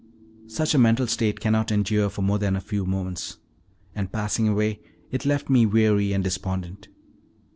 Such 0.47 0.73
a 0.73 0.79
mental 0.79 1.05
state 1.05 1.39
cannot 1.39 1.71
endure 1.71 2.09
for 2.09 2.23
more 2.23 2.39
than 2.39 2.55
a 2.55 2.59
few 2.59 2.87
moments, 2.87 3.37
and 3.93 4.11
passing 4.11 4.47
away, 4.47 4.79
it 5.11 5.27
left 5.27 5.47
me 5.47 5.67
weary 5.67 6.11
and 6.11 6.23
despondent. 6.23 6.87